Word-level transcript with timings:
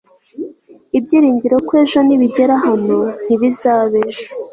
ibyiringiro 0.97 1.55
ko 1.67 1.73
ejo 1.83 1.99
nibigera 2.07 2.55
hano, 2.65 2.97
ntibizaba 3.25 3.93
ejo 4.07 4.25